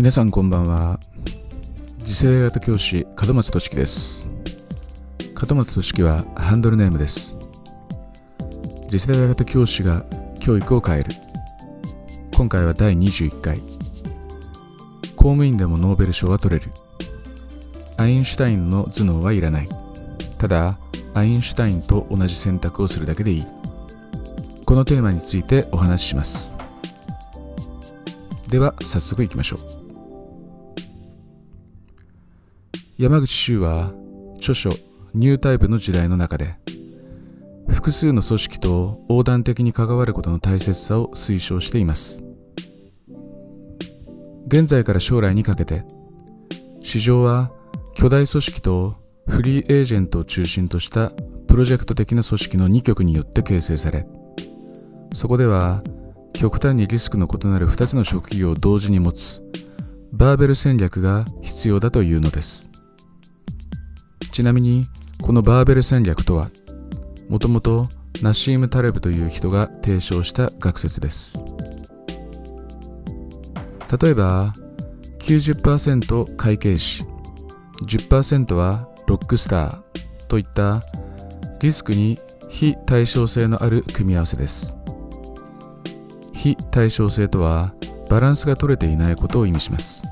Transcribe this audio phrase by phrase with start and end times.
[0.00, 0.98] 皆さんこんばんは。
[1.98, 4.30] 次世代型教師門松俊樹です。
[5.46, 7.36] 門松俊樹はハンドルネームです。
[8.88, 10.06] 次世代型教師が
[10.40, 11.10] 教育を変える。
[12.34, 13.58] 今回は第21回。
[15.16, 16.70] 公務員でもノーベル賞は取れる。
[17.98, 19.68] アインシュタインの頭脳はいらない。
[20.38, 20.78] ただ
[21.12, 23.46] アインシュタインと同じ選択をするだけでいい。
[24.64, 26.56] このテーマについてお話しします。
[28.48, 29.79] では早速いきましょう。
[33.00, 33.94] 山口周は
[34.36, 34.68] 著書
[35.14, 36.56] ニュータイプの時代の中で
[37.66, 42.22] 複数の組織と横断的に関わることの大切さを推奨しています。
[44.48, 45.82] 現在から将来にかけて
[46.82, 47.50] 市場は
[47.96, 51.10] 巨大組織とフリーエージェントを中心とした
[51.48, 54.06] プロジェクト的な組織の2極によって形成され
[55.14, 55.82] そこでは
[56.34, 59.42] 極端にリスクの異なる2つの職業を同時に持つ
[60.12, 62.69] バーベル戦略が必要だというのです。
[64.40, 64.84] ちなみに
[65.20, 66.48] このバーベル戦略とは
[67.28, 67.84] もともと
[68.22, 71.44] ナシーム・タレブという人が提唱した学説です。
[74.00, 74.54] 例えば
[75.18, 77.04] 90%会計士
[77.86, 80.80] 10%はロックスターといった
[81.60, 82.16] リスクに
[82.48, 84.74] 非対称性のある組み合わせです。
[86.32, 87.74] 非対称性とは
[88.08, 90.02] バランスが取れていないことを意味します。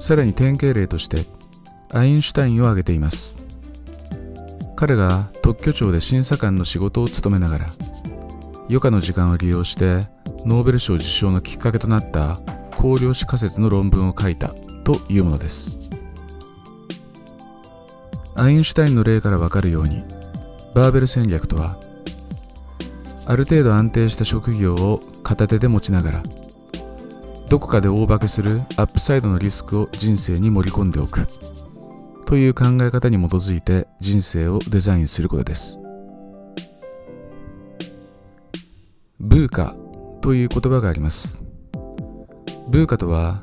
[0.00, 1.26] さらに典型例として
[1.92, 3.44] アインシュタインを挙げています。
[4.76, 7.66] 彼が特許庁で審査官の仕事を務めながら
[8.64, 10.00] 余暇の時間を利用して
[10.44, 12.36] ノーベル賞受賞のきっかけとなった
[12.72, 14.48] 光量子仮説の論文を書いた
[14.84, 15.90] というものです。
[18.36, 20.02] アインシュタインの例からわかるように
[20.74, 21.78] バーベル戦略とは
[23.26, 26.22] ある程度安定した職業を片手で持ちながら
[27.48, 31.24] どこかで大化けするアップサイドのリスクを人生に盛り込んでおく。
[32.24, 35.78] という考え方に基づいて人生をデザインすることです。
[39.20, 39.74] ブーカ
[40.20, 41.42] という言葉があります。
[42.68, 43.42] ブーカとは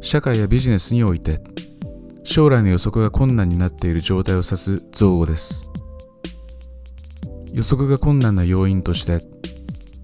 [0.00, 1.40] 社会やビジネスにおいて
[2.24, 5.70] 将来の予測が困難になっている状態を指す造語です。
[7.52, 9.18] 予測が困難な要因として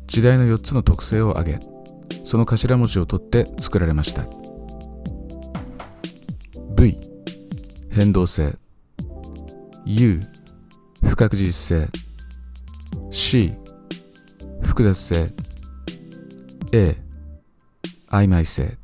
[0.06, 1.58] 時代の4つの特性を挙げ
[2.24, 4.24] その頭文字を取って作られました。
[6.76, 7.09] V
[7.90, 8.56] 変動性。
[9.84, 10.20] U
[11.02, 11.88] 不確実性。
[13.10, 13.52] C
[14.62, 15.26] 複雑性。
[16.72, 16.96] A
[18.08, 18.76] 曖昧性。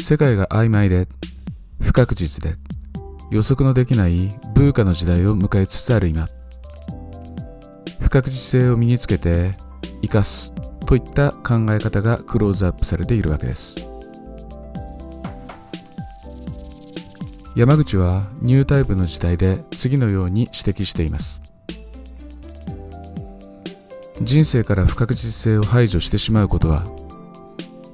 [0.00, 1.08] 世界が曖昧で
[1.80, 2.56] 不確実で。
[3.30, 6.26] 予測のできないブーカの時代を迎えつつある今。
[8.00, 9.52] 不確実性を身につけて
[10.02, 10.52] 生かす
[10.86, 13.91] といった考え方がクローズアップされているわけです。
[17.54, 21.42] 山口はニュータイプの時代で次のように指摘しています。
[24.22, 26.84] 人生から不確実性を排除してしまうことは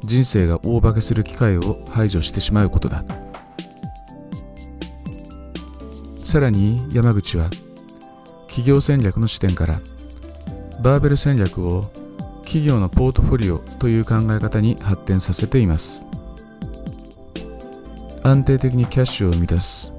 [0.05, 3.03] 人生が大化けする機会を排除してしまうことだ。
[6.25, 7.51] さらに山口は
[8.47, 9.81] 企業戦略の視点から
[10.83, 11.83] バーベル戦略を
[12.43, 16.07] 企業のポートフォリオという考え方に発展させています。
[18.29, 19.91] 安定的にキャッシュを生み出す。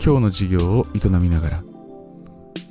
[0.00, 1.64] 今日の事業を営みながら。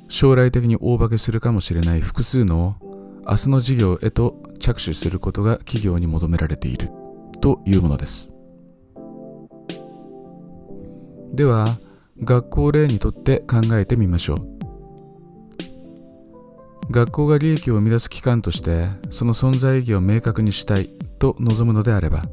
[0.08, 2.00] 将来的に大化けするかもしれない。
[2.00, 2.76] 複数の
[3.28, 6.88] 明日の事業へと着手することが企業に求められている。
[7.42, 8.32] というものです。
[11.34, 11.76] では
[12.24, 14.48] 学校例にとって考えてみましょう。
[16.90, 20.88] 学校が利益を生み出す機関としてその存在意義を明確にしたい
[21.18, 22.24] と望むのであれば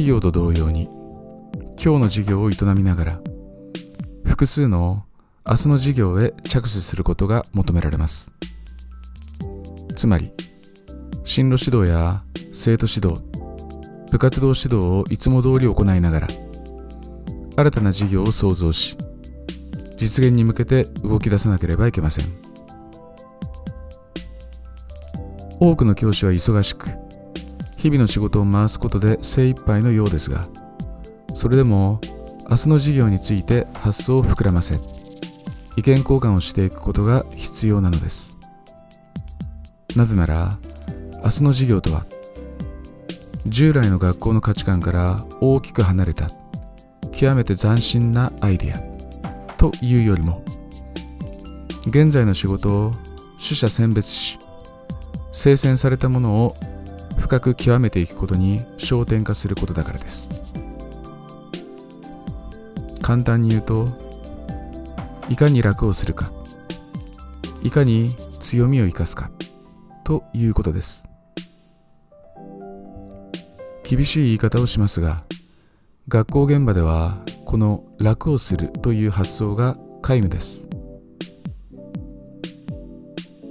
[0.00, 0.88] 企業と同様に
[1.76, 3.20] 今日の事業を営みながら
[4.24, 5.04] 複数の
[5.46, 8.32] 明日の事業へ着手することが求められます。
[9.94, 10.32] つまり
[11.24, 12.22] 進路指導や
[12.54, 13.22] 生徒指導
[14.10, 16.28] 部活動指導をいつも通り行いながら
[17.58, 18.96] 新たな事業を創造し
[19.98, 22.24] 実現に向けて動き出さなければいけません。
[25.60, 26.88] 多くの教師は忙しく
[27.80, 30.42] 日々の仕事を回すことで精一杯のようですが
[31.34, 32.00] それでも
[32.50, 34.74] 明日の事業について発想を膨らませ
[35.76, 38.36] 意見交換をしていくことが必要なのです。
[39.96, 40.50] なぜなら
[41.24, 42.04] 明日の事業とは
[43.46, 46.28] 従来の学校の価値観から大きく離れた
[47.12, 48.78] 極めて斬新なアイデア
[49.56, 50.44] というよりも
[51.86, 52.90] 現在の仕事を
[53.32, 54.38] 取捨選別し
[55.32, 56.54] 精選されたものを
[57.30, 60.52] 深く極めていくことに焦点化することだからです。
[63.02, 63.86] 簡単に言うと
[65.28, 66.32] いかに楽をするか
[67.62, 68.08] いかに
[68.40, 69.30] 強みを生かすか
[70.02, 71.08] ということです。
[73.84, 75.22] 厳しい言い方をしますが
[76.08, 80.68] 学校現場ではこの楽をするという発想が皆無です。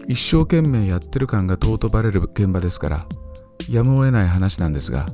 [0.10, 3.06] 一生懸命やってる感が尊ばれる現場ですから
[3.70, 5.06] やむを得ない話なんですが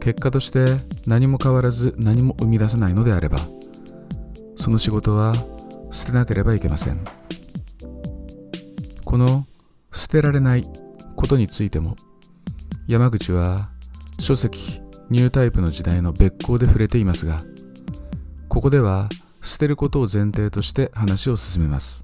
[0.00, 0.76] 結果として
[1.06, 3.38] 何も変わらず何も生み出さないのであれば
[4.54, 5.34] その仕事は
[5.90, 7.02] 捨てなければいけません。
[9.04, 9.46] この
[9.92, 10.62] 捨てられない
[11.14, 11.94] ことについても
[12.88, 13.70] 山口は
[14.18, 14.80] 書籍
[15.10, 17.38] ニュータイプの時代の別行で触れていますが
[18.48, 19.08] ここでは
[19.42, 22.02] 捨てることを前提として話を進めます。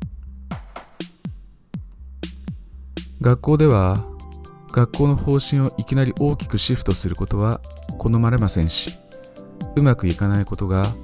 [3.20, 4.11] 学校では
[4.72, 7.60] 学校の方針をいきなり大きくシフトすることは
[7.98, 8.96] 好まれませんし
[9.76, 10.94] うまくいかないことが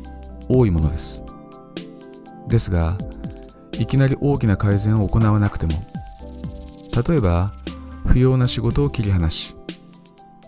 [0.48, 1.22] 多いものです。
[2.48, 2.96] ですが
[3.78, 5.72] いきなり大きな改善を行わなくても
[7.06, 7.52] 例えば
[8.06, 9.54] 不要な仕事を切り離し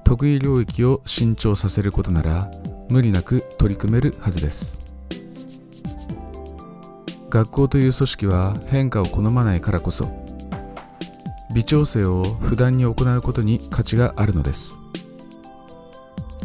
[0.04, 2.50] 得意領域を伸長させることなら
[2.90, 4.96] 無理なく取り組めるはずです。
[7.28, 10.10] 学校という組織は変化を好まないからこそ
[11.54, 14.80] 微調整を不断に行うことに価値があるのです。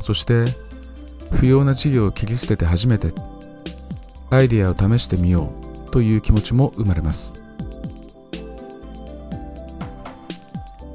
[0.01, 0.45] そして
[1.33, 3.11] 不要な事業を切り捨てて初めて
[4.29, 5.51] アイデアを試してみよ
[5.87, 7.43] うという気持ちも生まれます。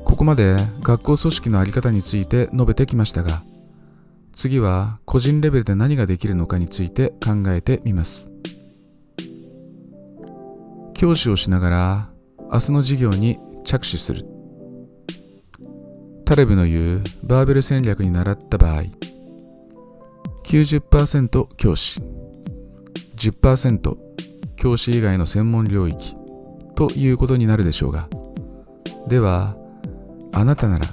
[0.04, 3.42] ここまで学校組織の在り方について述べてきましたが
[4.34, 8.30] 次は個人レベルで何ができるのかについて考えてみます。
[10.94, 12.10] 教師をしながら
[12.52, 13.38] 明日の授業に
[13.70, 14.26] 着手する。
[16.24, 18.82] タレブの言うバーベル戦略に倣った場合
[20.44, 22.00] 90%教師
[23.14, 23.96] 10%
[24.56, 26.16] 教師以外の専門領域
[26.74, 28.08] ということになるでしょうが
[29.06, 29.56] では
[30.32, 30.86] あなたなら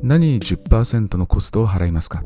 [0.00, 2.22] 何に10%のコストを払いますか？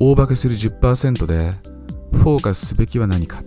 [0.00, 1.50] 大化けする10%で
[2.12, 3.42] フォーカスすべきは何か？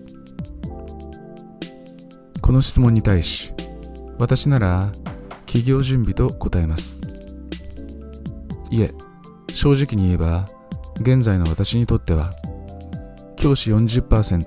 [2.50, 3.54] この質問に対し
[4.18, 4.90] 私なら
[5.46, 7.00] 企業準備と答えます。
[8.72, 8.90] いえ
[9.54, 10.46] 正直に言えば
[11.00, 12.28] 現在の私にとっては
[13.38, 14.46] 教師40%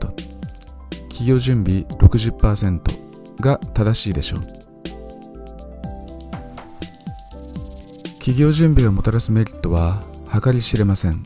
[1.11, 2.81] 企業準備60%
[3.41, 4.41] が正しいでしょう。
[8.15, 9.95] 企業準備がもたらすメリットは
[10.43, 11.23] 計り知れません。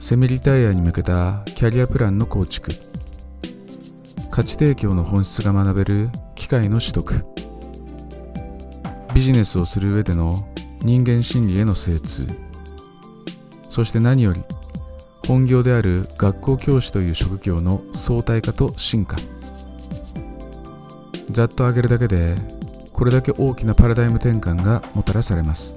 [0.00, 2.89] セミリタイヤに向けたキャリアプランの構築。
[4.30, 7.26] 価値提供の本質が学べる機会の取得。
[9.12, 10.32] ビジネスをする上での
[10.82, 12.28] 人間心理への精通。
[13.68, 14.42] そして何より
[15.26, 19.16] 本業である学校教師という職業の相対化と進化。
[21.30, 22.34] ざっと挙げるだけで
[22.92, 25.76] これだけ大きなパラダイム転換がもたらされます。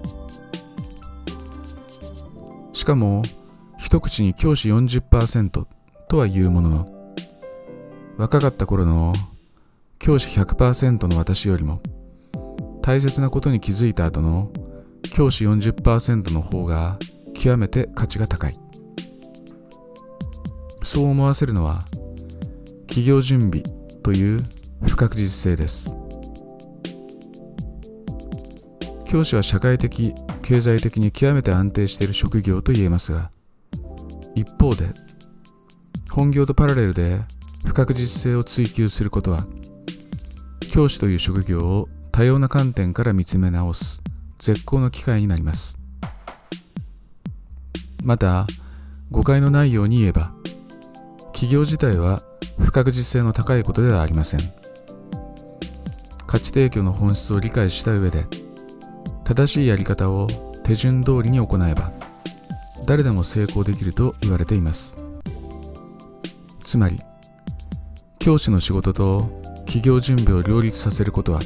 [2.72, 3.24] しかも
[3.78, 5.66] 一口に教師40%
[6.08, 7.03] とは言うものの
[8.18, 9.14] 若かった頃の
[10.00, 11.82] 教師100%の私よりも
[12.82, 14.52] 大切なことに気づいた後の
[15.14, 16.98] 教師40%の方が
[17.34, 18.58] 極めて価値が高い。
[20.84, 21.76] そう思わせるのは
[22.88, 23.64] 企業準備
[24.04, 24.38] という
[24.86, 25.96] 不確実性です。
[29.06, 33.30] 教師は社会的経済的に極めて安定している職業と言えますが
[34.34, 34.88] 一方で
[36.12, 37.22] 本業とパラレルで
[37.66, 39.46] 不確実性を追求することは
[40.70, 44.02] 教師という職業を多様な観点から見つめ直す
[44.40, 45.78] 絶好の機会になります。
[48.04, 48.46] また
[49.12, 50.34] 誤解のないように言えば
[51.28, 52.22] 企業自体は
[52.60, 54.40] 不確実性の高いことではありません。
[56.28, 58.26] 価値提供の本質を理解した上で
[59.24, 60.28] 正しいやり方を
[60.64, 61.92] 手順通りに行えば
[62.86, 64.98] 誰でも成功できると言われています。
[66.60, 66.98] つまり
[68.24, 69.30] 教師の仕事と
[69.66, 71.42] 企業準備を両立させることは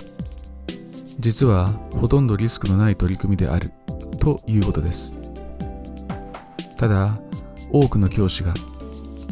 [1.17, 1.69] 実は
[1.99, 3.71] ほとんどリスクのない取り組みである
[4.19, 5.15] ということです。
[6.77, 7.17] ただ
[7.71, 8.53] 多くの教師が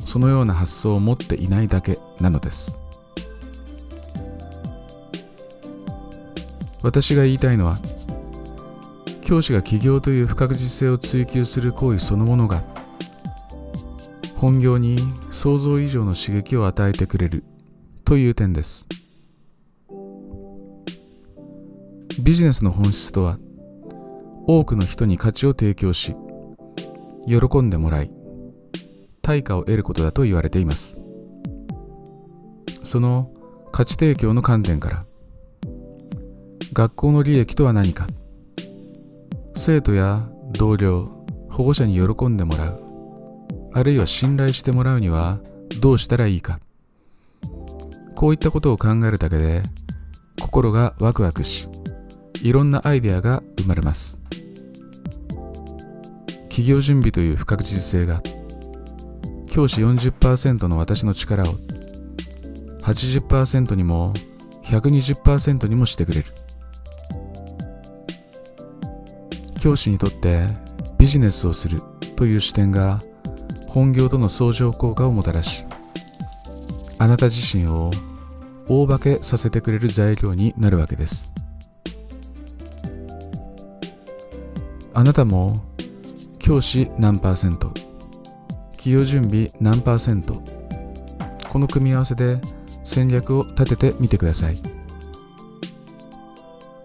[0.07, 2.79] そのような発想を持っていないだけなのです。
[6.81, 7.75] 私が言いたいのは
[9.21, 12.63] 教師が起業という不確実性を追求する行為そのものが
[14.45, 14.97] 本業に
[15.31, 17.43] 想像以上の刺激を与えてくれる
[18.03, 18.85] という点です。
[22.19, 23.39] ビジネスの本質とは
[24.45, 26.15] 多くの人に価値を提供し
[27.25, 28.11] 喜んでもらい
[29.23, 30.99] 対価を得ることだと言われています。
[32.83, 33.33] その
[33.71, 35.03] 価値提供の観点から
[36.71, 38.05] 学校の利益とは何か
[39.55, 42.85] 生徒や同僚保護者に喜んでもらう
[43.75, 45.38] あるいは信頼してもらうには
[45.82, 46.60] どうしたらいいか。
[48.15, 49.63] こういったことを考えるだけで
[50.39, 51.67] 心がワクワクし
[52.41, 54.17] いろんなアイデアが生まれます。
[56.48, 58.22] 企業準備という不確実性が
[59.51, 61.55] 教師40%の私の力を
[62.84, 64.13] 80%にも
[64.63, 66.27] 120%にもしてくれる。
[69.62, 70.48] 教師にとって
[70.98, 71.79] ビジネスをする
[72.15, 73.00] という視点が
[73.75, 75.65] 本業との相乗効果をもたらし
[76.98, 77.91] あなた自身を
[78.70, 81.34] 大化けさせてくれる材料になるわけです。
[84.94, 85.51] あなたも
[86.39, 87.74] 教師何パーセント
[88.77, 90.41] 企業準備何パーセント
[91.50, 92.39] この組み合わせで
[92.86, 94.55] 戦略を立ててみてください。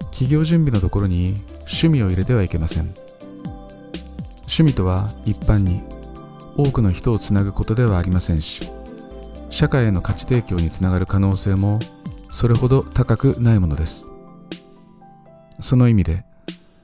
[0.06, 2.92] 企業準備のところに趣味を入れてはいけません。
[4.40, 5.82] 趣味とは一般に
[6.56, 8.70] 多くの人をつなぐことではありませんし
[9.50, 11.78] 社会への価値提供につながる可能性も
[12.30, 14.10] それほど高くないものです。
[15.60, 16.24] その意味で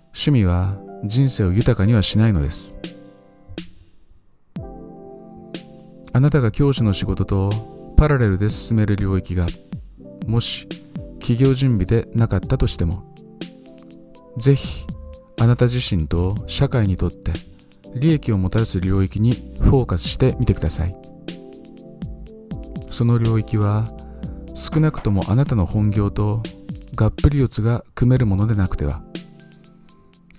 [0.06, 2.74] 趣味は人生を豊かにはしないのです。
[6.12, 7.50] あなたが教師の仕事と
[7.96, 9.46] パラレルで進める領域が
[10.26, 10.66] もし
[11.18, 13.14] 企業準備でなかったとしても
[14.38, 14.86] ぜひ
[15.38, 17.32] あなた自身と社会にとって
[17.96, 20.96] 利益をもたらす領域にフォーカスしてみてください。
[22.90, 23.84] その領域は
[24.54, 26.42] 少なくともあなたの本業と
[26.94, 29.02] がっぷり四つが組めるものでなくては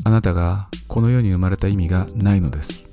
[0.04, 2.90] あなたがこの世に生まれた意味がないのです。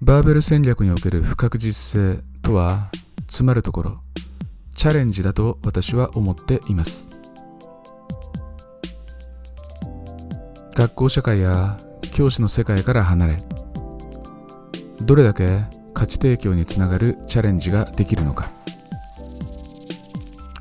[0.00, 2.90] バーベル戦略における不確実性とは
[3.26, 4.00] つまるところ
[4.74, 7.23] チャレンジだと私は思っています。
[10.74, 11.76] 学校社会や
[12.12, 13.36] 教師の世界から離れ
[15.04, 15.60] どれだけ
[15.92, 18.50] 価値提供につながるチャレンジができるのか。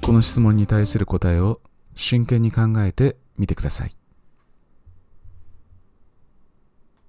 [0.04, 1.62] この質問に対する答えを
[1.96, 4.03] 真剣に考えてみてください。